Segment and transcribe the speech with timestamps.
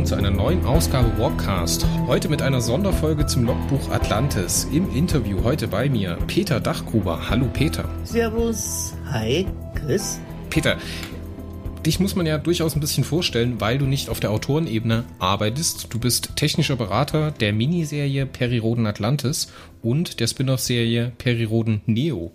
[0.00, 1.84] Willkommen zu einer neuen Ausgabe Warpcast.
[2.06, 4.66] Heute mit einer Sonderfolge zum Logbuch Atlantis.
[4.72, 7.28] Im Interview heute bei mir Peter Dachgruber.
[7.28, 7.86] Hallo Peter.
[8.04, 8.94] Servus.
[9.10, 10.18] Hi, Chris.
[10.48, 10.78] Peter,
[11.84, 15.92] dich muss man ja durchaus ein bisschen vorstellen, weil du nicht auf der Autorenebene arbeitest.
[15.92, 22.32] Du bist technischer Berater der Miniserie Periroden Atlantis und der Spin-off-Serie Periroden Neo.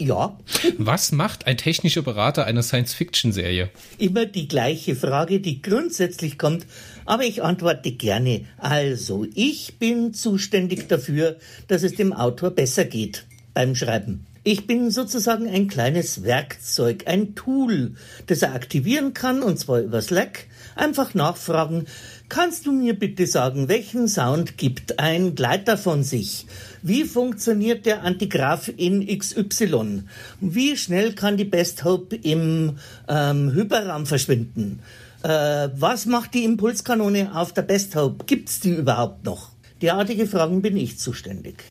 [0.00, 0.38] Ja.
[0.78, 3.70] Was macht ein technischer Berater einer Science-Fiction-Serie?
[3.98, 6.66] Immer die gleiche Frage, die grundsätzlich kommt,
[7.08, 8.44] aber ich antworte gerne.
[8.58, 14.26] Also, ich bin zuständig dafür, dass es dem Autor besser geht beim Schreiben.
[14.44, 17.94] Ich bin sozusagen ein kleines Werkzeug, ein Tool,
[18.26, 20.46] das er aktivieren kann, und zwar über Slack.
[20.76, 21.86] Einfach nachfragen,
[22.28, 26.46] kannst du mir bitte sagen, welchen Sound gibt ein Gleiter von sich?
[26.82, 30.04] Wie funktioniert der Antigraph in XY?
[30.42, 32.78] Wie schnell kann die Best Hope im
[33.08, 34.80] ähm, Hyperraum verschwinden?
[35.22, 38.24] Äh, was macht die Impulskanone auf der Best Hope?
[38.24, 39.50] Gibt's die überhaupt noch?
[39.82, 41.64] Derartige Fragen bin ich zuständig.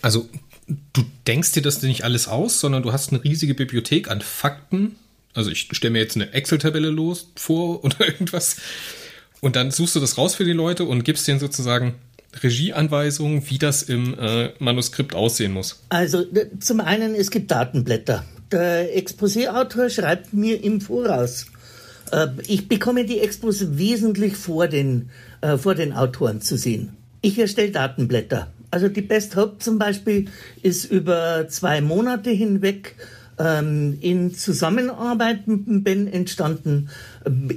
[0.00, 0.28] Also
[0.92, 4.96] du denkst dir das nicht alles aus, sondern du hast eine riesige Bibliothek an Fakten.
[5.34, 8.56] Also ich stelle mir jetzt eine Excel-Tabelle los vor oder irgendwas.
[9.40, 11.94] Und dann suchst du das raus für die Leute und gibst denen sozusagen
[12.42, 15.82] Regieanweisungen, wie das im äh, Manuskript aussehen muss?
[15.90, 16.24] Also
[16.60, 18.24] zum einen, es gibt Datenblätter.
[18.50, 21.46] Der Exposé-Autor schreibt mir im Voraus.
[22.12, 25.10] Äh, ich bekomme die Expos wesentlich vor den,
[25.40, 26.90] äh, vor den Autoren zu sehen.
[27.22, 28.48] Ich erstelle Datenblätter.
[28.70, 30.28] Also die Best Hope zum Beispiel
[30.62, 32.94] ist über zwei Monate hinweg
[33.38, 36.88] ähm, in Zusammenarbeit mit Ben entstanden.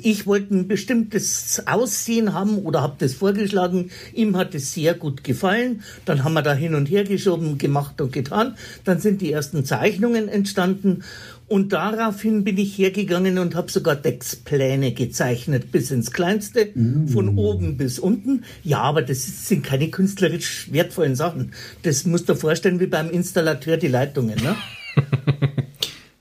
[0.02, 3.92] Ich wollte ein bestimmtes Aussehen haben oder habe das vorgeschlagen.
[4.14, 5.84] Ihm hat es sehr gut gefallen.
[6.06, 8.56] Dann haben wir da hin und her geschoben, gemacht und getan.
[8.84, 11.04] Dann sind die ersten Zeichnungen entstanden.
[11.48, 17.08] Und daraufhin bin ich hergegangen und habe sogar Deckspläne gezeichnet, bis ins Kleinste, mm.
[17.10, 18.44] von oben bis unten.
[18.64, 21.52] Ja, aber das sind keine künstlerisch wertvollen Sachen.
[21.84, 24.42] Das musst du vorstellen wie beim Installateur die Leitungen.
[24.42, 24.56] Ne?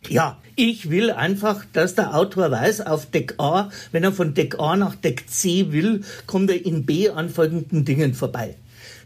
[0.08, 4.58] Ja, ich will einfach, dass der Autor weiß, auf Deck A, wenn er von Deck
[4.58, 8.56] A nach Deck C will, kommt er in B an folgenden Dingen vorbei.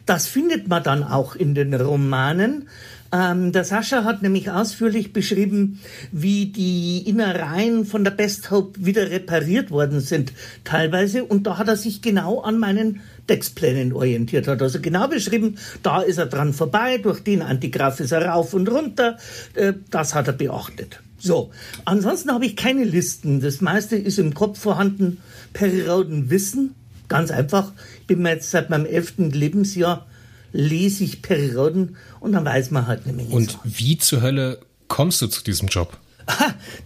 [0.07, 2.69] Das findet man dann auch in den Romanen.
[3.11, 5.81] Ähm, der Sascha hat nämlich ausführlich beschrieben,
[6.13, 10.33] wie die Innereien von der Best Hope wieder repariert worden sind,
[10.65, 11.25] teilweise.
[11.25, 16.03] Und da hat er sich genau an meinen Textplänen orientiert, hat also genau beschrieben, da
[16.03, 19.17] ist er dran vorbei, durch den Antigraph ist er rauf und runter.
[19.55, 21.01] Äh, das hat er beachtet.
[21.19, 21.51] So,
[21.85, 23.41] ansonsten habe ich keine Listen.
[23.41, 25.19] Das meiste ist im Kopf vorhanden.
[25.53, 26.75] Periodenwissen,
[27.09, 27.73] ganz einfach.
[28.01, 30.07] Ich bin mir jetzt seit meinem elften Lebensjahr
[30.53, 33.31] lese ich Perioden und dann weiß man halt eine Menge.
[33.31, 33.73] Und Sachen.
[33.77, 35.99] wie zur Hölle kommst du zu diesem Job?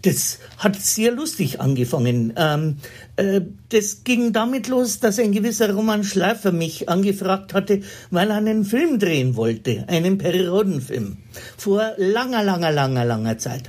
[0.02, 2.32] Das hat sehr lustig angefangen.
[2.36, 2.76] Ähm,
[3.16, 3.40] äh,
[3.70, 8.64] das ging damit los, dass ein gewisser Roman Schleifer mich angefragt hatte, weil er einen
[8.64, 11.16] Film drehen wollte, einen Periodenfilm,
[11.56, 13.68] vor langer, langer, langer, langer Zeit.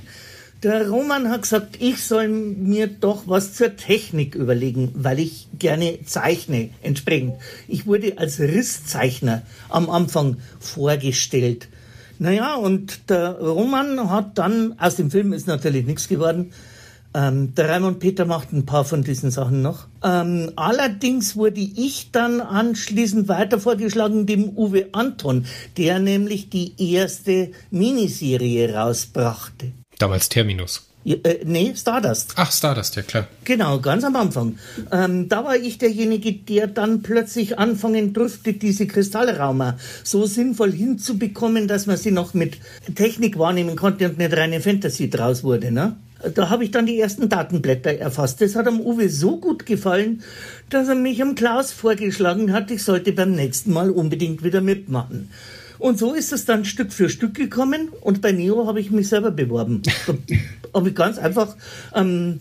[0.64, 5.98] Der Roman hat gesagt, ich soll mir doch was zur Technik überlegen, weil ich gerne
[6.06, 7.34] zeichne entsprechend.
[7.68, 11.68] Ich wurde als Risszeichner am Anfang vorgestellt.
[12.18, 16.52] Naja, und der Roman hat dann, aus dem Film ist natürlich nichts geworden,
[17.12, 19.88] ähm, der Raimund Peter macht ein paar von diesen Sachen noch.
[20.02, 25.44] Ähm, allerdings wurde ich dann anschließend weiter vorgeschlagen dem Uwe Anton,
[25.76, 29.72] der nämlich die erste Miniserie rausbrachte.
[30.04, 30.82] Damals Terminus.
[31.06, 32.34] Äh, nee, Stardust.
[32.36, 33.26] Ach, Stardust, ja klar.
[33.44, 34.58] Genau, ganz am Anfang.
[34.92, 41.68] Ähm, da war ich derjenige, der dann plötzlich anfangen durfte, diese Kristallraumer so sinnvoll hinzubekommen,
[41.68, 42.58] dass man sie noch mit
[42.94, 45.72] Technik wahrnehmen konnte und nicht reine Fantasy draus wurde.
[45.72, 45.96] Ne?
[46.34, 48.42] Da habe ich dann die ersten Datenblätter erfasst.
[48.42, 50.22] Das hat am Uwe so gut gefallen,
[50.68, 55.30] dass er mich am Klaus vorgeschlagen hat, ich sollte beim nächsten Mal unbedingt wieder mitmachen.
[55.78, 59.08] Und so ist es dann Stück für Stück gekommen und bei Neo habe ich mich
[59.08, 59.82] selber beworben.
[60.74, 61.56] habe ich ganz einfach
[61.94, 62.40] ähm,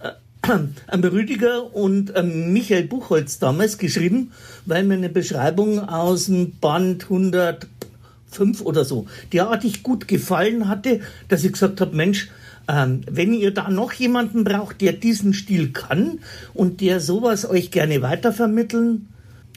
[0.00, 0.10] äh,
[0.42, 4.32] an Rüdiger und Michael Buchholz damals geschrieben,
[4.66, 11.44] weil mir eine Beschreibung aus dem Band 105 oder so derartig gut gefallen hatte, dass
[11.44, 12.28] ich gesagt habe, Mensch,
[12.68, 16.20] ähm, wenn ihr da noch jemanden braucht, der diesen Stil kann
[16.54, 19.08] und der sowas euch gerne weitervermitteln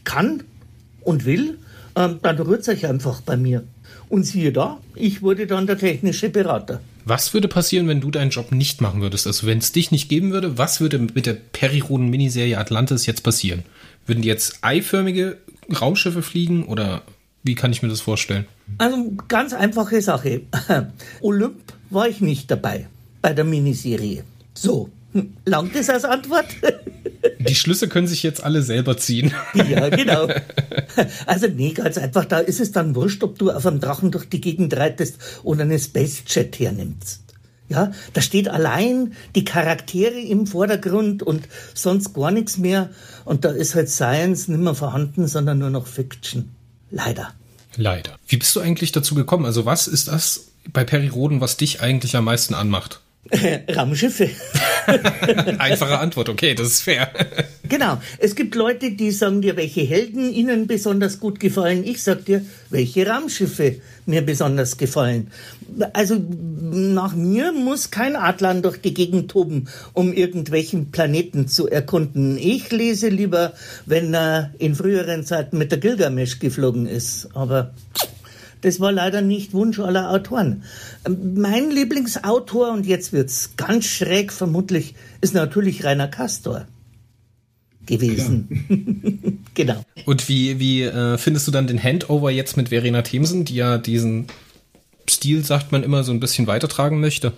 [0.04, 0.44] kann
[1.02, 1.58] und will,
[1.98, 3.64] ähm, dann rührt euch einfach bei mir.
[4.08, 6.80] Und siehe da, ich wurde dann der technische Berater.
[7.04, 9.28] Was würde passieren, wenn du deinen Job nicht machen würdest?
[9.28, 13.64] Also wenn es dich nicht geben würde, was würde mit der Periroden-Miniserie Atlantis jetzt passieren?
[14.06, 15.38] Würden die jetzt eiförmige
[15.82, 17.02] Raumschiffe fliegen oder
[17.44, 18.46] wie kann ich mir das vorstellen?
[18.78, 20.42] Also ganz einfache Sache.
[21.22, 22.88] Olymp war ich nicht dabei
[23.22, 24.24] bei der Miniserie.
[24.54, 26.48] So, hm, langt es als Antwort?
[27.48, 29.34] die Schlüsse können sich jetzt alle selber ziehen.
[29.54, 30.28] Ja, genau.
[31.26, 34.30] Also nee, ganz einfach, da ist es dann wurscht, ob du auf einem Drachen durch
[34.30, 37.22] die Gegend reitest oder einen Spacejet hernimmst.
[37.70, 42.90] Ja, da steht allein die Charaktere im Vordergrund und sonst gar nichts mehr.
[43.26, 46.52] Und da ist halt Science nicht mehr vorhanden, sondern nur noch Fiction.
[46.92, 47.34] Leider.
[47.76, 48.18] Leider.
[48.28, 49.46] Wie bist du eigentlich dazu gekommen?
[49.46, 53.02] Also was ist das bei Perry Roden, was dich eigentlich am meisten anmacht?
[53.76, 54.30] Raumschiffe.
[55.60, 57.10] Einfache Antwort, okay, das ist fair.
[57.70, 58.02] genau.
[58.18, 61.84] Es gibt Leute, die sagen dir, welche Helden ihnen besonders gut gefallen.
[61.86, 65.32] Ich sag dir, welche Raumschiffe mir besonders gefallen.
[65.94, 72.38] Also nach mir muss kein Adlan durch die Gegend toben, um irgendwelchen Planeten zu erkunden.
[72.38, 73.54] Ich lese lieber,
[73.86, 77.30] wenn er in früheren Zeiten mit der Gilgamesh geflogen ist.
[77.34, 77.74] Aber
[78.62, 80.64] das war leider nicht Wunsch aller Autoren.
[81.08, 86.66] Mein Lieblingsautor, und jetzt wird's ganz schräg vermutlich, ist natürlich Rainer Castor
[87.86, 89.44] gewesen.
[89.54, 89.84] genau.
[90.06, 93.78] Und wie, wie äh, findest du dann den Handover jetzt mit Verena Themsen, die ja
[93.78, 94.28] diesen
[95.10, 97.34] Stil, sagt man immer, so ein bisschen weitertragen möchte?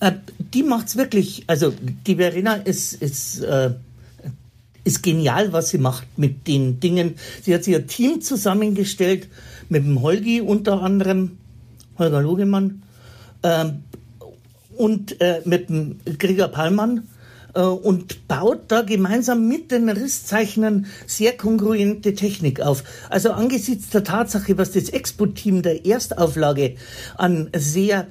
[0.00, 1.74] Äh, die macht's wirklich, also
[2.06, 3.70] die Verena ist, ist, äh,
[4.84, 7.14] ist genial, was sie macht mit den Dingen.
[7.42, 9.28] Sie hat sich ein Team zusammengestellt,
[9.68, 11.38] mit dem Holgi unter anderem,
[11.98, 12.82] Holger Logemann,
[13.42, 13.66] äh,
[14.76, 17.08] und äh, mit dem Gregor Pallmann
[17.54, 22.84] äh, und baut da gemeinsam mit den Risszeichnern sehr kongruente Technik auf.
[23.08, 26.76] Also angesichts der Tatsache, was das Expo-Team der Erstauflage
[27.16, 28.06] an sehr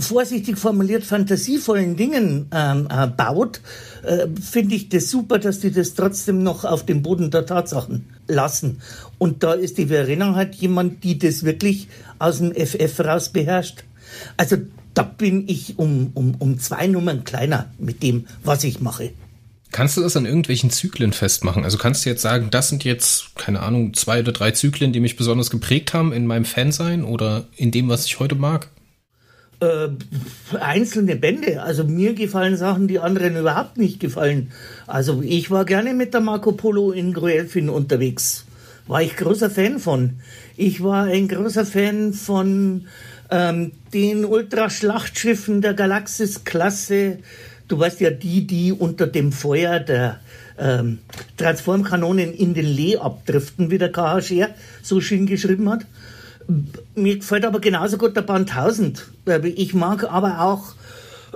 [0.00, 3.60] vorsichtig formuliert fantasievollen Dingen ähm, äh, baut,
[4.02, 8.06] äh, finde ich das super, dass die das trotzdem noch auf dem Boden der Tatsachen
[8.26, 8.80] lassen.
[9.18, 11.88] Und da ist die Verena halt jemand, die das wirklich
[12.18, 13.84] aus dem FF raus beherrscht.
[14.36, 14.56] Also
[14.94, 19.10] da bin ich um, um, um zwei Nummern kleiner mit dem, was ich mache.
[19.72, 21.64] Kannst du das an irgendwelchen Zyklen festmachen?
[21.64, 25.00] Also kannst du jetzt sagen, das sind jetzt, keine Ahnung, zwei oder drei Zyklen, die
[25.00, 28.70] mich besonders geprägt haben in meinem Fansein oder in dem, was ich heute mag?
[29.58, 29.88] Äh,
[30.60, 31.62] einzelne Bände.
[31.62, 34.52] Also mir gefallen Sachen, die anderen überhaupt nicht gefallen.
[34.86, 38.44] Also ich war gerne mit der Marco Polo in Groelfin unterwegs.
[38.86, 40.20] War ich großer Fan von.
[40.58, 42.86] Ich war ein großer Fan von
[43.30, 47.18] ähm, den Ultraschlachtschiffen der Galaxis-Klasse.
[47.66, 50.20] Du weißt ja, die, die unter dem Feuer der
[50.58, 50.98] ähm,
[51.38, 54.50] Transformkanonen in den Lee abdriften, wie der KH Scher
[54.82, 55.86] so schön geschrieben hat.
[56.94, 59.06] Mir gefällt aber genauso gut der Band 1000.
[59.56, 60.74] Ich mag aber auch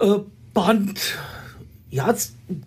[0.00, 0.20] äh,
[0.54, 1.00] Band,
[1.90, 2.14] ja,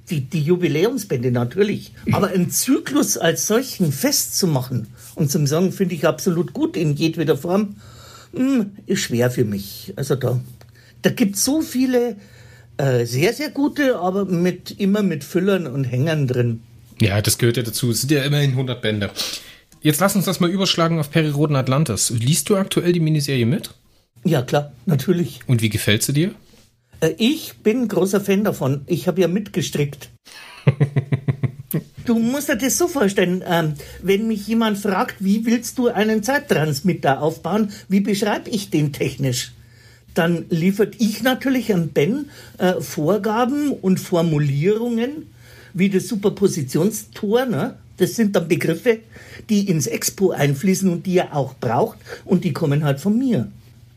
[0.09, 1.93] die, die Jubiläumsbände natürlich.
[2.11, 7.37] Aber einen Zyklus als solchen festzumachen und zum Sagen finde ich absolut gut in jedweder
[7.37, 7.75] Form,
[8.33, 9.93] hm, ist schwer für mich.
[9.95, 10.39] Also da,
[11.01, 12.15] da gibt es so viele
[12.77, 16.61] äh, sehr, sehr gute, aber mit, immer mit Füllern und Hängern drin.
[16.99, 17.91] Ja, das gehört ja dazu.
[17.91, 19.11] Es sind ja immerhin 100 Bände.
[19.83, 22.09] Jetzt lass uns das mal überschlagen auf Periroden Atlantis.
[22.09, 23.71] Liest du aktuell die Miniserie mit?
[24.23, 25.41] Ja, klar, natürlich.
[25.45, 26.31] Und wie gefällt sie dir?
[27.01, 28.83] Äh, ich bin großer Fan davon.
[28.87, 30.09] Ich habe ja mitgestrickt.
[32.05, 36.23] du musst dir das so vorstellen, ähm, wenn mich jemand fragt, wie willst du einen
[36.23, 39.51] Zeittransmitter aufbauen, wie beschreibe ich den technisch?
[40.13, 45.27] Dann liefert ich natürlich an Ben äh, Vorgaben und Formulierungen,
[45.73, 47.77] wie das Superpositionstor, ne?
[47.97, 48.99] Das sind dann Begriffe,
[49.49, 53.51] die ins Expo einfließen und die er auch braucht und die kommen halt von mir.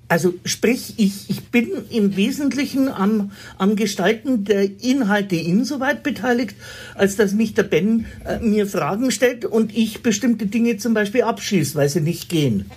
[0.09, 6.55] Also sprich, ich, ich bin im Wesentlichen am, am Gestalten der Inhalte insoweit beteiligt,
[6.95, 11.23] als dass mich der Ben äh, mir Fragen stellt und ich bestimmte Dinge zum Beispiel
[11.23, 12.71] abschieße, weil sie nicht gehen.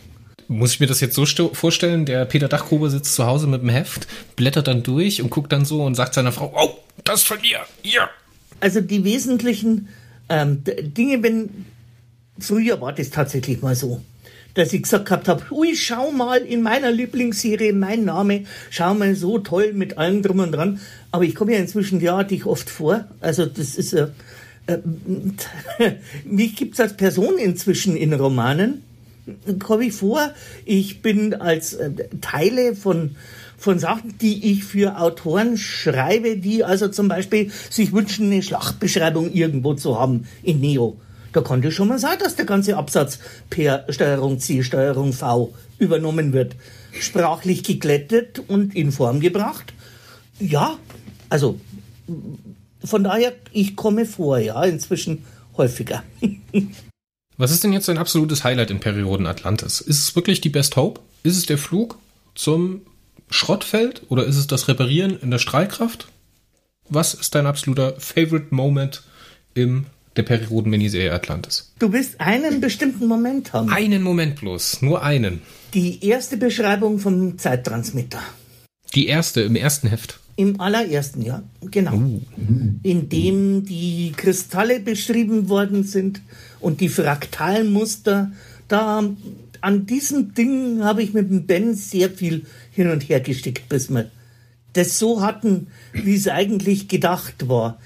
[0.47, 3.69] Muss ich mir das jetzt so vorstellen, der Peter Dachgruber sitzt zu Hause mit dem
[3.69, 7.39] Heft, blättert dann durch und guckt dann so und sagt seiner Frau, oh, das von
[7.41, 8.09] mir, hier.
[8.59, 9.89] Also die wesentlichen
[10.29, 11.65] ähm, Dinge, wenn
[12.43, 14.01] früher war das tatsächlich mal so,
[14.53, 19.15] dass ich gesagt gehabt habe, ui, schau mal in meiner Lieblingsserie, mein Name, schau mal
[19.15, 20.79] so toll mit allem drum und dran.
[21.11, 23.05] Aber ich komme ja inzwischen derartig oft vor.
[23.21, 24.07] Also das ist äh,
[24.67, 24.77] äh,
[26.25, 28.83] mich gibt's als Person inzwischen in Romanen.
[29.59, 30.31] Komme ich vor,
[30.65, 31.91] ich bin als äh,
[32.21, 33.15] Teile von
[33.59, 39.33] von Sachen, die ich für Autoren schreibe, die also zum Beispiel sich wünschen, eine Schlachtbeschreibung
[39.33, 40.97] irgendwo zu haben in Neo.
[41.33, 43.19] Da konnte schon mal sein, dass der ganze Absatz
[43.49, 46.55] per Steuerung C, Steuerung V übernommen wird.
[46.99, 49.73] Sprachlich geglättet und in Form gebracht.
[50.39, 50.77] Ja,
[51.29, 51.59] also
[52.83, 55.25] von daher, ich komme vor, ja, inzwischen
[55.57, 56.03] häufiger.
[57.37, 59.79] Was ist denn jetzt dein absolutes Highlight in Perioden Atlantis?
[59.79, 60.99] Ist es wirklich die Best Hope?
[61.23, 61.97] Ist es der Flug
[62.35, 62.81] zum
[63.29, 66.07] Schrottfeld oder ist es das Reparieren in der Strahlkraft?
[66.89, 69.03] Was ist dein absoluter Favorite Moment
[69.53, 69.85] im
[70.15, 71.71] der Perioden-Miniserie Atlantis.
[71.79, 73.69] Du wirst einen bestimmten Moment haben.
[73.69, 75.41] Einen Moment bloß, nur einen.
[75.73, 78.19] Die erste Beschreibung vom Zeittransmitter.
[78.95, 80.19] Die erste im ersten Heft.
[80.35, 81.95] Im allerersten, ja, genau.
[81.95, 82.21] Uh.
[82.81, 86.21] In dem die Kristalle beschrieben worden sind
[86.59, 88.31] und die Fraktalmuster.
[88.67, 89.03] Da
[89.61, 93.89] an diesem Ding habe ich mit dem Ben sehr viel hin und her gestickt, bis
[93.89, 94.09] wir
[94.73, 97.79] das so hatten, wie es eigentlich gedacht war.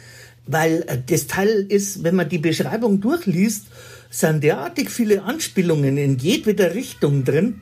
[0.45, 3.67] Weil äh, das Teil ist, wenn man die Beschreibung durchliest,
[4.09, 7.61] sind derartig viele Anspielungen in jedweder Richtung drin.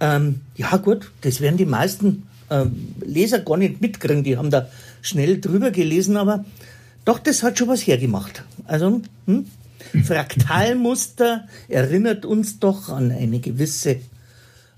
[0.00, 4.24] Ähm, ja gut, das werden die meisten ähm, Leser gar nicht mitkriegen.
[4.24, 4.68] Die haben da
[5.00, 6.44] schnell drüber gelesen, aber
[7.04, 8.44] doch, das hat schon was hergemacht.
[8.66, 9.46] Also, hm?
[10.04, 13.96] Fraktalmuster erinnert uns doch an eine gewisse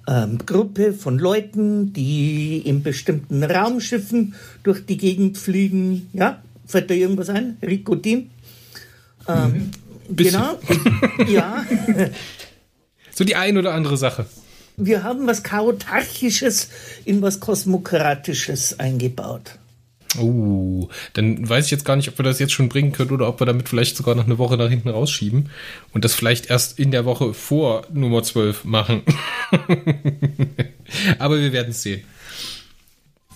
[0.09, 6.09] ähm, Gruppe von Leuten, die in bestimmten Raumschiffen durch die Gegend fliegen.
[6.13, 7.59] Ja, fällt da irgendwas ein?
[7.63, 8.31] Ricotin?
[9.29, 9.71] Ähm,
[10.11, 10.59] genau.
[11.29, 11.65] ja.
[13.17, 14.27] So die ein oder andere Sache.
[14.77, 16.69] Wir haben was Chaotarchisches
[17.05, 19.59] in was Kosmokratisches eingebaut.
[20.19, 23.29] Oh, dann weiß ich jetzt gar nicht, ob wir das jetzt schon bringen können oder
[23.29, 25.49] ob wir damit vielleicht sogar noch eine Woche nach hinten rausschieben
[25.93, 29.03] und das vielleicht erst in der Woche vor Nummer 12 machen.
[31.19, 32.03] Aber wir werden es sehen.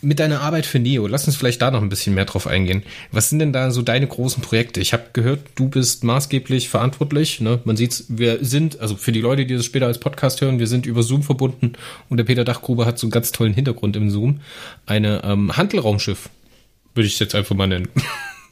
[0.00, 2.84] Mit deiner Arbeit für Neo, lass uns vielleicht da noch ein bisschen mehr drauf eingehen.
[3.10, 4.80] Was sind denn da so deine großen Projekte?
[4.80, 7.40] Ich habe gehört, du bist maßgeblich verantwortlich.
[7.40, 7.60] Ne?
[7.64, 10.68] Man sieht's, wir sind, also für die Leute, die das später als Podcast hören, wir
[10.68, 11.72] sind über Zoom verbunden
[12.08, 14.40] und der Peter Dachgruber hat so einen ganz tollen Hintergrund im Zoom.
[14.86, 16.28] Eine ähm, Handelraumschiff
[16.94, 17.88] würde ich jetzt einfach mal nennen.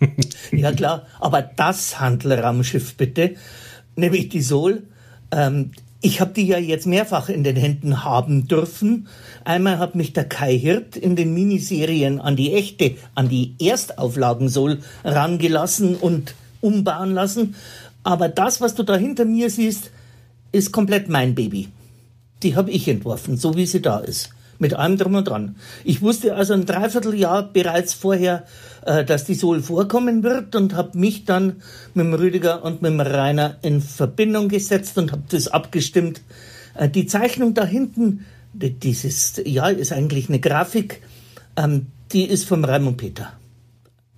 [0.50, 3.36] ja klar, aber das Handelraumschiff bitte,
[3.94, 4.82] nämlich die Sol.
[5.30, 9.08] Ähm, ich habe die ja jetzt mehrfach in den Händen haben dürfen.
[9.46, 14.48] Einmal hat mich der Kai Hirt in den Miniserien an die echte, an die Erstauflagen
[14.48, 17.54] Sol rangelassen und umbauen lassen.
[18.02, 19.92] Aber das, was du da hinter mir siehst,
[20.50, 21.68] ist komplett mein Baby.
[22.42, 25.56] Die habe ich entworfen, so wie sie da ist mit allem drum und dran.
[25.84, 28.44] Ich wusste also ein Dreivierteljahr bereits vorher,
[28.86, 31.56] äh, dass die Sol vorkommen wird und habe mich dann
[31.94, 36.22] mit dem Rüdiger und mit dem Rainer in Verbindung gesetzt und habe das abgestimmt.
[36.74, 38.24] Äh, die Zeichnung da hinten,
[38.58, 41.02] dieses, ja, ist eigentlich eine Grafik,
[41.56, 43.32] ähm, die ist vom Raimund Peter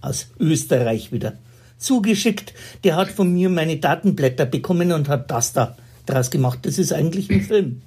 [0.01, 1.35] aus Österreich wieder
[1.79, 2.53] zugeschickt.
[2.85, 5.77] Der hat von mir meine Datenblätter bekommen und hat das da
[6.07, 6.61] draus gemacht.
[6.63, 7.83] Das ist eigentlich ein Film.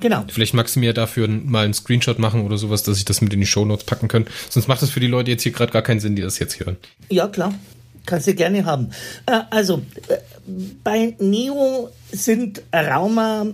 [0.00, 0.24] Genau.
[0.28, 3.34] Vielleicht magst du mir dafür mal einen Screenshot machen oder sowas, dass ich das mit
[3.34, 4.26] in die Shownotes packen kann.
[4.48, 6.58] Sonst macht das für die Leute jetzt hier gerade gar keinen Sinn, die das jetzt
[6.58, 6.78] hören.
[7.10, 7.54] Ja, klar.
[8.10, 8.90] Kannst du gerne haben.
[9.26, 10.16] Äh, also, äh,
[10.82, 13.46] bei Neo sind Raumer,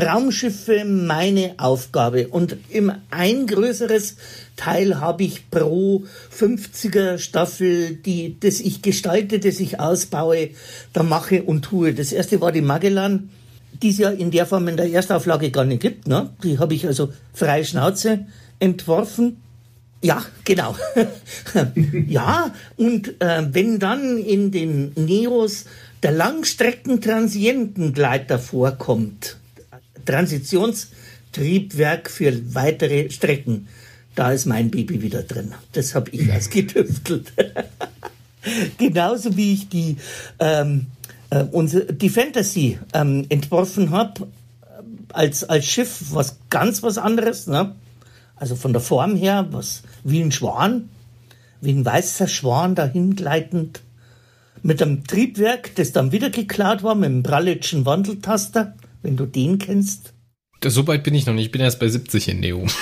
[0.00, 2.28] Raumschiffe meine Aufgabe.
[2.28, 4.14] Und im ein größeres
[4.54, 10.50] Teil habe ich pro 50er Staffel, die, das ich gestalte, das ich ausbaue,
[10.92, 11.94] da mache und tue.
[11.94, 13.30] Das erste war die Magellan
[13.82, 16.08] die es ja in der Form in der Erstauflage gar nicht gibt.
[16.08, 16.30] Ne?
[16.42, 18.26] Die habe ich also frei Schnauze
[18.58, 19.36] entworfen.
[20.00, 20.76] Ja, genau.
[22.06, 25.64] ja, und äh, wenn dann in den Neos
[26.02, 29.36] der Langstreckentransientengleiter vorkommt,
[30.04, 33.66] Transitionstriebwerk für weitere Strecken,
[34.14, 35.52] da ist mein Baby wieder drin.
[35.72, 37.32] Das habe ich als getüftelt.
[38.78, 39.96] Genauso wie ich die
[40.38, 40.86] ähm,
[41.30, 44.26] äh, unsere, die Fantasy ähm, entworfen habe, äh,
[45.12, 47.74] als, als Schiff was ganz was anderes, ne?
[48.38, 50.88] Also von der Form her, was wie ein Schwan,
[51.60, 53.82] wie ein weißer Schwan dahingleitend,
[54.62, 59.58] mit einem Triebwerk, das dann wieder geklaut war, mit einem Bralitschen Wandeltaster, wenn du den
[59.58, 60.12] kennst.
[60.64, 62.66] So weit bin ich noch nicht, ich bin erst bei 70 in Neo.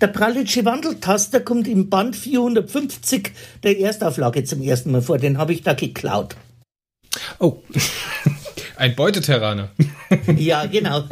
[0.00, 3.32] Der Pralitsche Wandeltaster kommt im Band 450
[3.62, 6.36] der Erstauflage zum ersten Mal vor, den habe ich da geklaut.
[7.38, 7.58] Oh,
[8.76, 9.68] ein Beuteterraner.
[10.36, 11.04] ja, genau.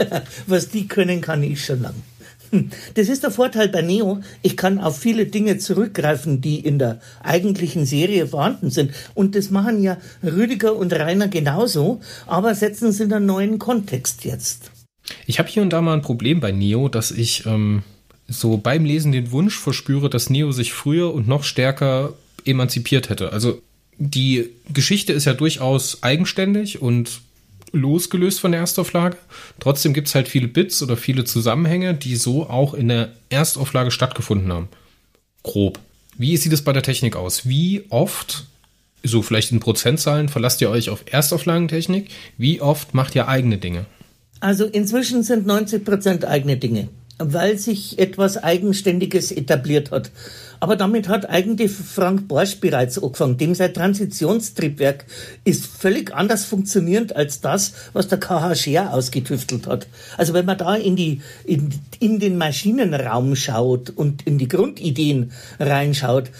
[0.46, 1.94] Was die können, kann ich schon lang.
[2.94, 4.20] Das ist der Vorteil bei Neo.
[4.42, 8.92] Ich kann auf viele Dinge zurückgreifen, die in der eigentlichen Serie vorhanden sind.
[9.14, 14.24] Und das machen ja Rüdiger und Rainer genauso, aber setzen sie in einen neuen Kontext
[14.24, 14.70] jetzt.
[15.26, 17.82] Ich habe hier und da mal ein Problem bei Neo, dass ich ähm,
[18.26, 22.12] so beim Lesen den Wunsch verspüre, dass Neo sich früher und noch stärker
[22.44, 23.32] emanzipiert hätte.
[23.32, 23.60] Also
[23.98, 27.20] die Geschichte ist ja durchaus eigenständig und
[27.72, 29.16] losgelöst von der Erstauflage.
[29.60, 33.90] Trotzdem gibt es halt viele Bits oder viele Zusammenhänge, die so auch in der Erstauflage
[33.90, 34.68] stattgefunden haben.
[35.42, 35.78] Grob.
[36.16, 37.48] Wie sieht es bei der Technik aus?
[37.48, 38.46] Wie oft,
[39.04, 42.10] so vielleicht in Prozentzahlen, verlasst ihr euch auf Erstauflagentechnik?
[42.36, 43.86] Wie oft macht ihr eigene Dinge?
[44.40, 46.88] Also inzwischen sind 90 Prozent eigene Dinge.
[47.18, 50.10] Weil sich etwas Eigenständiges etabliert hat.
[50.60, 53.36] Aber damit hat eigentlich Frank Borsch bereits angefangen.
[53.36, 55.04] Dem sein Transitionstriebwerk
[55.44, 59.86] ist völlig anders funktionierend als das, was der KH Scher ausgetüftelt hat.
[60.16, 61.70] Also wenn man da in, die, in,
[62.00, 66.30] in den Maschinenraum schaut und in die Grundideen reinschaut,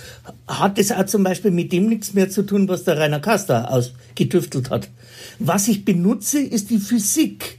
[0.49, 3.71] hat es auch zum Beispiel mit dem nichts mehr zu tun, was der Rainer Kaster
[3.71, 4.89] ausgetüftelt hat.
[5.39, 7.59] Was ich benutze, ist die Physik,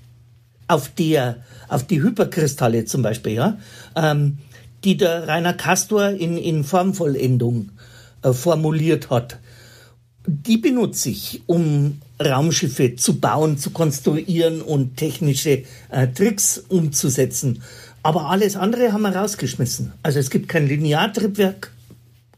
[0.69, 1.37] auf der,
[1.69, 3.57] auf die Hyperkristalle zum Beispiel, ja.
[3.95, 4.39] Ähm,
[4.83, 7.71] die der Rainer Castor in, in Formvollendung
[8.21, 9.39] äh, formuliert hat.
[10.25, 17.61] Die benutze ich, um Raumschiffe zu bauen, zu konstruieren und technische äh, Tricks umzusetzen.
[18.03, 19.93] Aber alles andere haben wir rausgeschmissen.
[20.03, 21.71] Also es gibt kein Lineartriebwerk,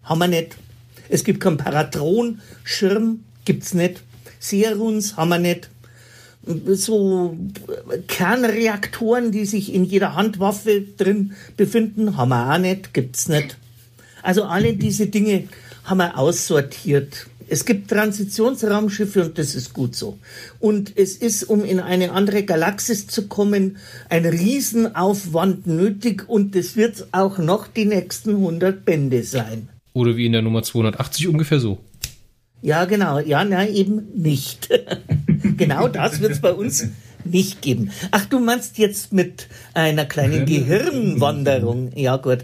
[0.03, 0.57] haben wir nicht.
[1.09, 4.01] Es gibt kein Paratron-Schirm, gibt's nicht.
[4.39, 5.69] Seruns haben wir nicht
[6.45, 7.38] so
[8.07, 13.57] Kernreaktoren, die sich in jeder Handwaffe drin befinden, haben wir auch nicht, gibt's nicht.
[14.24, 15.48] Also alle diese Dinge
[15.83, 17.27] haben wir aussortiert.
[17.48, 20.17] Es gibt Transitionsraumschiffe und das ist gut so.
[20.60, 23.77] Und es ist, um in eine andere Galaxis zu kommen,
[24.10, 29.67] ein Riesenaufwand nötig und das wird auch noch die nächsten 100 Bände sein.
[29.93, 31.79] Oder wie in der Nummer 280 ungefähr so.
[32.62, 33.19] Ja, genau.
[33.19, 34.69] Ja, nein, eben nicht.
[35.65, 36.88] genau das wird es bei uns
[37.24, 37.91] nicht geben.
[38.12, 41.91] Ach, du meinst jetzt mit einer kleinen Gehirnwanderung.
[41.96, 42.39] Ja, gut.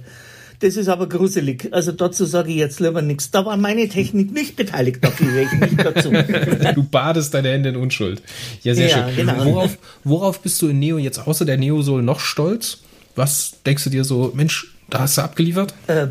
[0.59, 1.69] Das ist aber gruselig.
[1.71, 3.29] Also dazu sage ich jetzt lieber nichts.
[3.29, 6.11] Da war meine Technik nicht beteiligt, da führe ich nicht dazu.
[6.75, 8.23] du badest deine Hände in Unschuld.
[8.63, 9.15] Ja, sehr ja, schön.
[9.17, 9.45] Genau.
[9.45, 12.79] Worauf, worauf bist du in Neo jetzt außer der Neo-Soul noch stolz?
[13.15, 15.73] Was denkst du dir so, Mensch, da hast du abgeliefert?
[15.87, 16.07] Äh,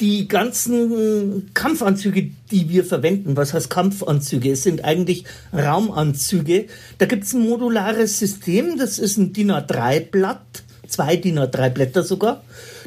[0.00, 4.52] die ganzen Kampfanzüge, die wir verwenden, was heißt Kampfanzüge?
[4.52, 6.66] Es sind eigentlich Raumanzüge.
[6.98, 12.42] Da gibt es ein modulares System, das ist ein DIN A3-Blatt, zwei DIN A3-Blätter sogar.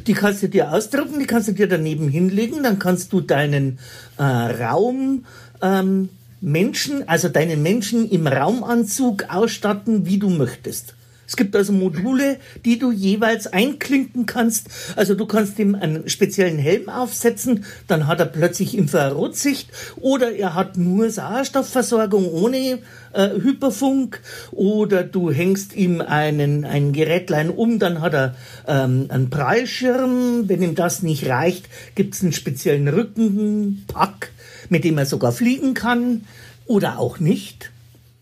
[0.06, 3.80] Die kannst du dir ausdrucken, die kannst du dir daneben hinlegen, dann kannst du deinen
[4.18, 5.26] äh, Raum
[5.62, 10.96] ähm, Menschen, also deinen Menschen im Raumanzug ausstatten, wie du möchtest.
[11.32, 14.68] Es gibt also Module, die du jeweils einklinken kannst.
[14.98, 20.56] Also du kannst ihm einen speziellen Helm aufsetzen, dann hat er plötzlich Infrarotsicht oder er
[20.56, 22.80] hat nur Sauerstoffversorgung ohne
[23.14, 24.20] äh, Hyperfunk
[24.52, 28.36] oder du hängst ihm einen, ein Gerätlein um, dann hat er
[28.68, 30.50] ähm, einen Prallschirm.
[30.50, 34.32] Wenn ihm das nicht reicht, gibt es einen speziellen Rückenpack,
[34.68, 36.26] mit dem er sogar fliegen kann
[36.66, 37.72] oder auch nicht.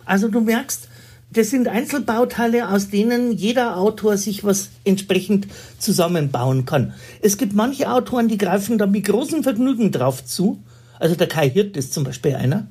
[0.05, 0.88] Also du merkst,
[1.31, 6.93] das sind Einzelbauteile, aus denen jeder Autor sich was entsprechend zusammenbauen kann.
[7.21, 10.63] Es gibt manche Autoren, die greifen da mit großem Vergnügen drauf zu.
[10.97, 12.67] Also der Kai Hirt ist zum Beispiel einer.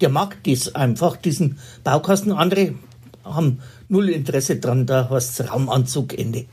[0.00, 2.32] Der mag dies einfach, diesen Baukasten.
[2.32, 2.74] Andere
[3.24, 6.46] haben null Interesse dran, da hast Raumanzug, Ende.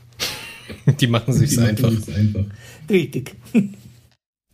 [1.00, 1.88] Die machen sich's die einfach.
[1.88, 2.44] einfach.
[2.88, 3.36] Richtig.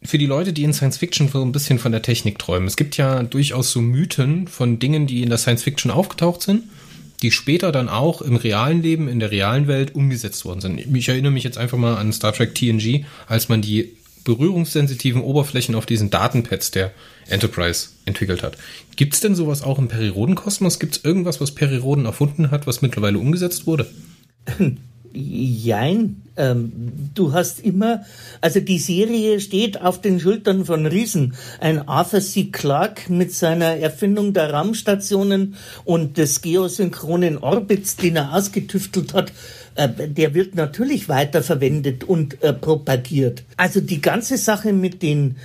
[0.07, 2.67] für die Leute, die in Science Fiction so ein bisschen von der Technik träumen.
[2.67, 6.65] Es gibt ja durchaus so Mythen von Dingen, die in der Science Fiction aufgetaucht sind,
[7.23, 10.79] die später dann auch im realen Leben, in der realen Welt umgesetzt worden sind.
[10.79, 15.75] Ich erinnere mich jetzt einfach mal an Star Trek TNG, als man die berührungssensitiven Oberflächen
[15.75, 16.93] auf diesen Datenpads der
[17.29, 18.59] Enterprise entwickelt hat.
[18.97, 20.79] Gibt es denn sowas auch im Periodenkosmos?
[20.79, 23.87] Gibt es irgendwas, was Perioden erfunden hat, was mittlerweile umgesetzt wurde?
[25.13, 28.05] Jein, ähm, du hast immer,
[28.41, 31.35] also die Serie steht auf den Schultern von Riesen.
[31.61, 32.45] Ein Arthur C.
[32.53, 39.33] Clarke mit seiner Erfindung der Raumstationen und des geosynchronen Orbits, den er ausgetüftelt hat,
[39.77, 43.45] äh, der wird natürlich weiterverwendet und äh, propagiert.
[43.57, 45.37] Also die ganze Sache mit den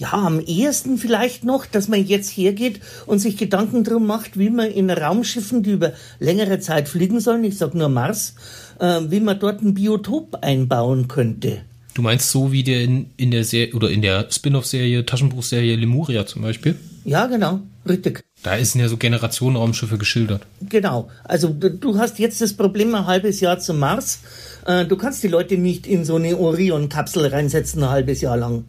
[0.00, 4.48] ja, am ehesten vielleicht noch, dass man jetzt hergeht und sich Gedanken drum macht, wie
[4.48, 8.34] man in Raumschiffen, die über längere Zeit fliegen sollen, ich sag nur Mars,
[8.78, 11.58] äh, wie man dort ein Biotop einbauen könnte.
[11.92, 16.24] Du meinst so wie der in, in der Serie oder in der Spin-off-Serie, Taschenbuchserie Lemuria
[16.24, 16.76] zum Beispiel?
[17.04, 18.24] Ja, genau, richtig.
[18.42, 20.46] Da sind ja so Generationenraumschiffe geschildert.
[20.66, 21.10] Genau.
[21.24, 24.20] Also du hast jetzt das Problem ein halbes Jahr zum Mars.
[24.66, 28.64] Äh, du kannst die Leute nicht in so eine Orion-Kapsel reinsetzen ein halbes Jahr lang.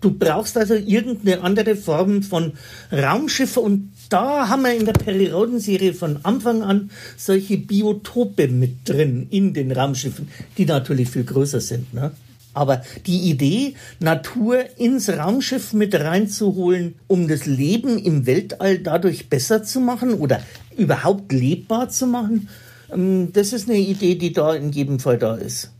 [0.00, 2.52] Du brauchst also irgendeine andere Form von
[2.92, 9.26] Raumschiff und da haben wir in der Periodenserie von Anfang an solche Biotope mit drin
[9.30, 11.92] in den Raumschiffen, die natürlich viel größer sind.
[11.92, 12.12] Ne?
[12.54, 19.62] Aber die Idee, Natur ins Raumschiff mit reinzuholen, um das Leben im Weltall dadurch besser
[19.62, 20.40] zu machen oder
[20.76, 22.48] überhaupt lebbar zu machen,
[22.92, 25.72] ähm, das ist eine Idee, die da in jedem Fall da ist.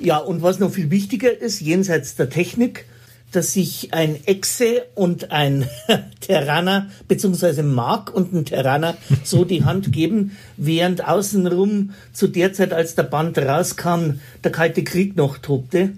[0.00, 2.86] Ja, und was noch viel wichtiger ist, jenseits der Technik,
[3.32, 5.68] dass sich ein Echse und ein
[6.20, 12.72] Terraner, beziehungsweise Mark und ein Terraner, so die Hand geben, während außenrum zu der Zeit,
[12.72, 15.92] als der Band rauskam, der Kalte Krieg noch tobte.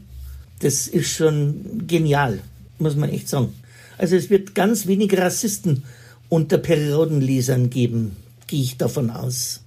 [0.60, 2.40] Das ist schon genial,
[2.78, 3.54] muss man echt sagen.
[3.96, 5.84] Also es wird ganz wenig Rassisten
[6.28, 8.16] unter Periodenlesern geben,
[8.46, 9.60] gehe ich davon aus.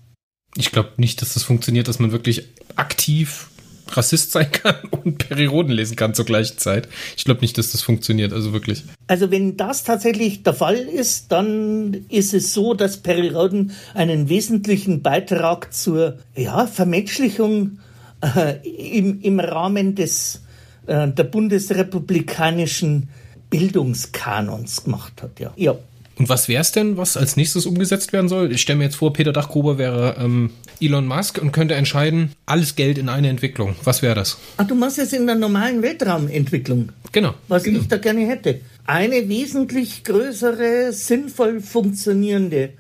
[0.55, 3.49] Ich glaube nicht, dass das funktioniert, dass man wirklich aktiv
[3.89, 6.87] Rassist sein kann und Perioden lesen kann zur gleichen Zeit.
[7.17, 8.83] Ich glaube nicht, dass das funktioniert, also wirklich.
[9.07, 15.01] Also wenn das tatsächlich der Fall ist, dann ist es so, dass Perioden einen wesentlichen
[15.01, 17.79] Beitrag zur ja, Vermenschlichung
[18.21, 20.41] äh, im, im Rahmen des,
[20.87, 23.09] äh, der bundesrepublikanischen
[23.49, 25.39] Bildungskanons gemacht hat.
[25.39, 25.53] Ja.
[25.55, 25.75] ja.
[26.15, 28.51] Und was wäre es denn, was als nächstes umgesetzt werden soll?
[28.51, 32.75] Ich stelle mir jetzt vor, Peter Dachgruber wäre ähm, Elon Musk und könnte entscheiden, alles
[32.75, 33.75] Geld in eine Entwicklung.
[33.83, 34.37] Was wäre das?
[34.57, 36.89] Ach, du machst jetzt in der normalen Weltraumentwicklung.
[37.11, 37.33] Genau.
[37.47, 37.79] Was genau.
[37.79, 38.61] ich da gerne hätte.
[38.85, 42.73] Eine wesentlich größere, sinnvoll funktionierende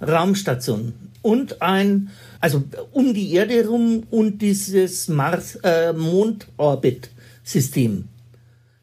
[0.00, 8.08] Raumstation und ein, also um die Erde rum und dieses Mars, äh, Mondorbit-System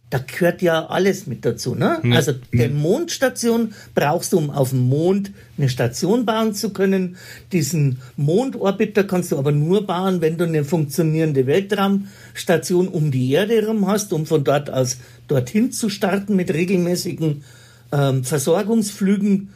[0.10, 1.76] da gehört ja alles mit dazu.
[1.76, 2.00] Ne?
[2.02, 2.14] Mhm.
[2.14, 7.18] Also der Mondstation brauchst du, um auf dem Mond eine Station bauen zu können.
[7.52, 13.56] Diesen Mondorbiter kannst du aber nur bauen, wenn du eine funktionierende Weltraumstation um die Erde
[13.56, 17.44] herum hast, um von dort aus dorthin zu starten mit regelmäßigen
[17.92, 19.50] ähm, Versorgungsflügen.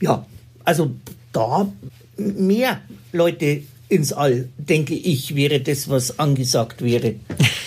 [0.00, 0.26] Ja,
[0.64, 0.90] also
[1.32, 1.72] da
[2.18, 2.80] mehr
[3.12, 7.14] Leute ins All, denke ich, wäre das, was angesagt wäre.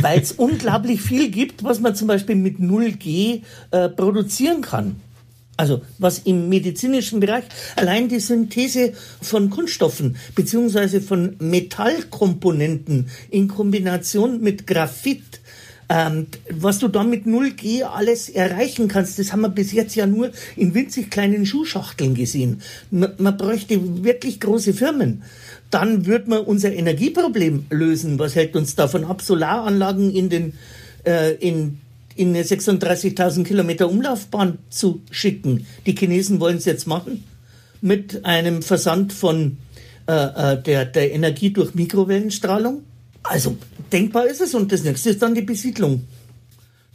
[0.00, 4.96] Weil es unglaublich viel gibt, was man zum Beispiel mit 0G äh, produzieren kann.
[5.56, 7.44] Also was im medizinischen Bereich
[7.76, 15.40] allein die Synthese von Kunststoffen beziehungsweise von Metallkomponenten in Kombination mit Graphit,
[15.90, 20.06] ähm, was du da mit 0G alles erreichen kannst, das haben wir bis jetzt ja
[20.06, 22.62] nur in winzig kleinen Schuhschachteln gesehen.
[22.90, 25.24] Man, man bräuchte wirklich große Firmen
[25.70, 28.18] dann wird man unser Energieproblem lösen.
[28.18, 30.52] Was hält uns davon ab, Solaranlagen in den
[31.04, 31.78] äh, in
[32.16, 35.66] in eine 36.000 Kilometer Umlaufbahn zu schicken?
[35.86, 37.24] Die Chinesen wollen es jetzt machen
[37.80, 39.56] mit einem Versand von
[40.06, 42.82] äh, äh, der, der Energie durch Mikrowellenstrahlung.
[43.22, 43.56] Also
[43.92, 44.54] denkbar ist es.
[44.54, 46.04] Und das nächste ist dann die Besiedlung.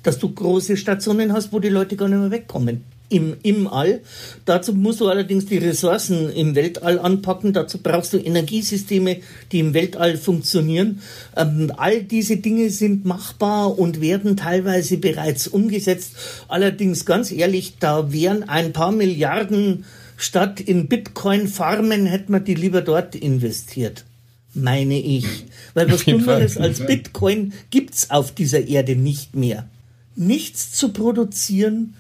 [0.04, 4.02] Dass du große Stationen hast, wo die Leute gar nicht mehr wegkommen im, im All.
[4.46, 7.54] Dazu musst du allerdings die Ressourcen im Weltall anpacken.
[7.54, 9.18] Dazu brauchst du Energiesysteme,
[9.52, 11.02] die im Weltall funktionieren.
[11.36, 16.14] Ähm, all diese Dinge sind machbar und werden teilweise bereits umgesetzt.
[16.48, 19.86] Allerdings ganz ehrlich, da wären ein paar Milliarden
[20.18, 24.06] statt in Bitcoin farmen, hätte man die lieber dort investiert.
[24.54, 25.26] Meine ich.
[25.74, 29.68] Weil was Dummeres als Bitcoin gibt's auf dieser Erde nicht mehr.
[30.16, 31.96] Nichts zu produzieren,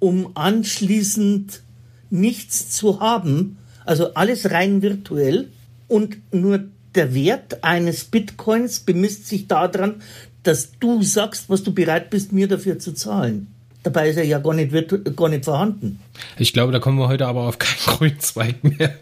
[0.00, 1.62] um anschließend
[2.10, 5.48] nichts zu haben, also alles rein virtuell
[5.86, 10.02] und nur der Wert eines Bitcoins bemisst sich daran,
[10.42, 13.48] dass du sagst, was du bereit bist, mir dafür zu zahlen.
[13.82, 14.72] Dabei ist er ja gar nicht,
[15.16, 16.00] gar nicht vorhanden.
[16.38, 18.94] Ich glaube, da kommen wir heute aber auf keinen grünen Zweig mehr.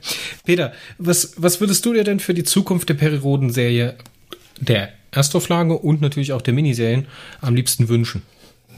[0.45, 3.97] Peter, was, was würdest du dir denn für die Zukunft der Periodenserie,
[4.61, 7.07] der Erstauflage und natürlich auch der Miniserien
[7.41, 8.23] am liebsten wünschen?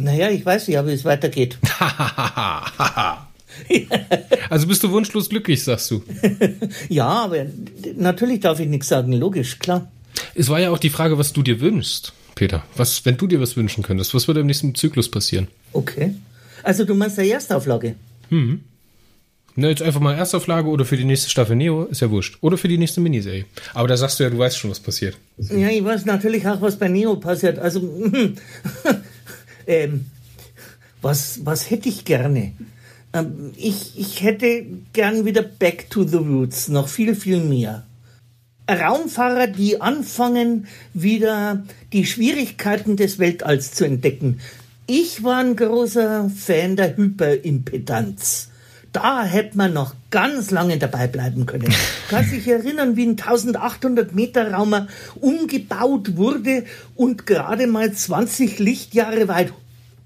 [0.00, 1.58] Naja, ich weiß ja, wie es weitergeht.
[4.50, 6.02] also bist du wunschlos glücklich, sagst du?
[6.88, 7.46] ja, aber
[7.96, 9.90] natürlich darf ich nichts sagen, logisch, klar.
[10.34, 12.64] Es war ja auch die Frage, was du dir wünschst, Peter.
[12.76, 15.48] Was, wenn du dir was wünschen könntest, was würde im nächsten Zyklus passieren?
[15.72, 16.14] Okay.
[16.62, 17.94] Also du meinst der Erstauflage?
[18.28, 18.60] Hm.
[19.56, 22.38] Na, jetzt einfach mal Erstauflage oder für die nächste Staffel Neo, ist ja wurscht.
[22.40, 23.46] Oder für die nächste Miniserie.
[23.74, 25.16] Aber da sagst du ja, du weißt schon, was passiert.
[25.38, 27.58] Ja, ich weiß natürlich auch, was bei Neo passiert.
[27.58, 27.80] Also,
[29.70, 30.06] ähm,
[31.00, 32.52] was, was hätte ich gerne?
[33.12, 37.86] Ähm, ich, ich hätte gern wieder Back to the Roots, noch viel, viel mehr.
[38.68, 44.40] Raumfahrer, die anfangen, wieder die Schwierigkeiten des Weltalls zu entdecken.
[44.86, 48.48] Ich war ein großer Fan der Hyperimpedanz.
[48.92, 51.72] Da hätte man noch ganz lange dabei bleiben können.
[52.08, 54.88] Kannst dich erinnern, wie ein 1800 Meter Raumer
[55.20, 56.64] umgebaut wurde
[56.96, 59.52] und gerade mal 20 Lichtjahre weit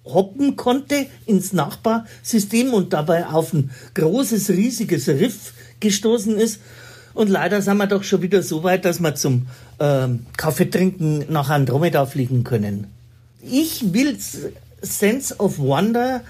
[0.04, 6.60] hoppen konnte ins Nachbarsystem und dabei auf ein großes, riesiges Riff gestoßen ist.
[7.14, 9.46] Und leider sind wir doch schon wieder so weit, dass wir zum
[9.78, 12.88] ähm, Kaffeetrinken nach Andromeda fliegen können.
[13.40, 14.18] Ich will
[14.82, 16.22] Sense of Wonder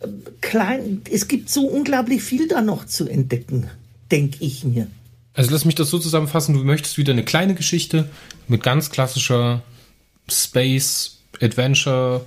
[0.00, 0.08] äh,
[0.40, 1.02] klein.
[1.10, 3.68] Es gibt so unglaublich viel da noch zu entdecken,
[4.10, 4.88] denke ich mir.
[5.32, 8.08] Also lass mich das so zusammenfassen, du möchtest wieder eine kleine Geschichte
[8.48, 9.62] mit ganz klassischer
[10.28, 12.24] Space, Adventure,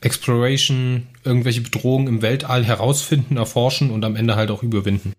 [0.00, 5.12] Exploration, irgendwelche Bedrohungen im Weltall herausfinden, erforschen und am Ende halt auch überwinden.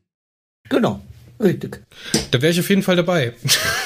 [0.69, 1.01] Genau,
[1.39, 1.83] richtig.
[2.31, 3.33] Da wäre ich auf jeden Fall dabei.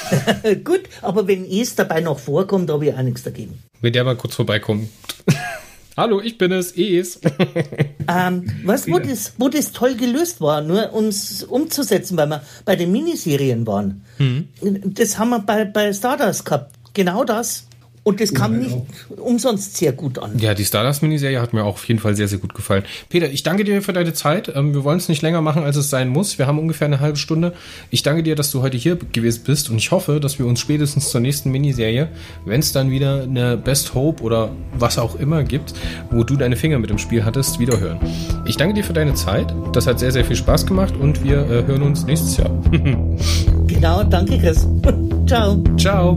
[0.64, 3.60] Gut, aber wenn es dabei noch vorkommt, habe ich auch nichts dagegen.
[3.82, 4.90] Wenn der mal kurz vorbeikommt.
[5.98, 7.22] Hallo, ich bin es, Es.
[8.10, 12.76] ähm, was, wo das, wo das toll gelöst war, nur uns umzusetzen, weil wir bei
[12.76, 14.04] den Miniserien waren.
[14.18, 14.50] Mhm.
[14.94, 16.76] Das haben wir bei, bei Stardust gehabt.
[16.94, 17.68] Genau das.
[18.06, 18.78] Und das kam nicht
[19.18, 20.38] umsonst sehr gut an.
[20.38, 22.84] Ja, die Stardust-Miniserie hat mir auch auf jeden Fall sehr, sehr gut gefallen.
[23.10, 24.54] Peter, ich danke dir für deine Zeit.
[24.56, 26.38] Ähm, wir wollen es nicht länger machen, als es sein muss.
[26.38, 27.54] Wir haben ungefähr eine halbe Stunde.
[27.90, 30.60] Ich danke dir, dass du heute hier gewesen bist und ich hoffe, dass wir uns
[30.60, 32.10] spätestens zur nächsten Miniserie,
[32.46, 35.74] wenn es dann wieder eine Best Hope oder was auch immer gibt,
[36.12, 37.98] wo du deine Finger mit im Spiel hattest, wieder hören.
[38.46, 39.52] Ich danke dir für deine Zeit.
[39.74, 42.52] Das hat sehr, sehr viel Spaß gemacht und wir äh, hören uns nächstes Jahr.
[43.66, 44.68] genau, danke Chris.
[45.26, 45.64] Ciao.
[45.76, 46.16] Ciao.